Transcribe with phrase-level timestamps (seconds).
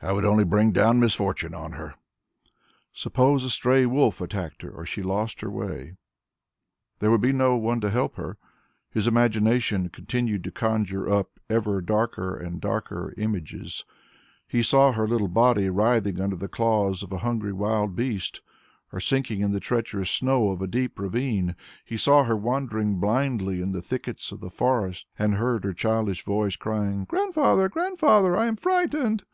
[0.00, 1.96] "I would only bring down misfortune on her."
[2.92, 5.96] Suppose a stray wolf attacked her, or she lost her way?
[7.00, 8.38] There would be no one to help her.
[8.92, 13.84] His imagination continued to conjure up ever darker and darker images.
[14.46, 18.40] He saw her little body writhing under the claws of a hungry wild beast,
[18.92, 23.60] or sinking in the treacherous snow of a deep ravine; he saw her wandering blindly
[23.60, 28.46] in the thickets of the forest and heard her childish voice crying, "Grandfather, Grandfather, I
[28.46, 29.24] am frightened!"